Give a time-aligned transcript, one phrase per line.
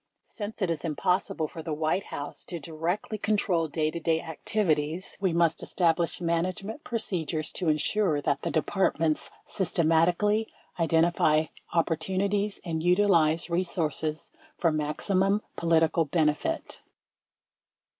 [0.25, 5.15] Since it is impossible for tlie White House to directly control day to day activities,
[5.21, 10.47] we must establish management procedures to ensure that the Departments sys tematically
[10.79, 16.81] identify opportunities and utilize resources for maximum political benefit.